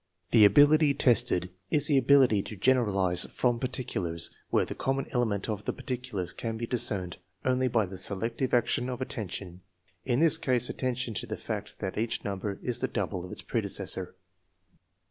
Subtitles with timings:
[0.31, 2.55] The ability tested is the ability TEST NO.
[2.55, 6.57] XIV, 3 313 to generalize from particulars where the common element of the particulars can
[6.57, 9.61] be discerned only by the selective action of attention,
[10.03, 13.43] in this case attention to the fact that each number is the double of its
[13.43, 14.15] predecessor.